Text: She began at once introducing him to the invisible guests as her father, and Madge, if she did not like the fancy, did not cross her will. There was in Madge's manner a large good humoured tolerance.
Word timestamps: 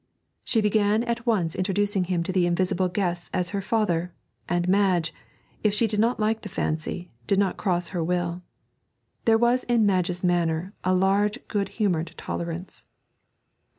She 0.43 0.61
began 0.61 1.03
at 1.03 1.27
once 1.27 1.53
introducing 1.53 2.05
him 2.05 2.23
to 2.23 2.31
the 2.31 2.47
invisible 2.47 2.89
guests 2.89 3.29
as 3.35 3.51
her 3.51 3.61
father, 3.61 4.11
and 4.49 4.67
Madge, 4.67 5.13
if 5.61 5.75
she 5.75 5.85
did 5.85 5.99
not 5.99 6.19
like 6.19 6.41
the 6.41 6.49
fancy, 6.49 7.11
did 7.27 7.37
not 7.37 7.55
cross 7.55 7.89
her 7.89 8.03
will. 8.03 8.41
There 9.25 9.37
was 9.37 9.61
in 9.65 9.85
Madge's 9.85 10.23
manner 10.23 10.73
a 10.83 10.95
large 10.95 11.37
good 11.47 11.69
humoured 11.77 12.15
tolerance. 12.17 12.83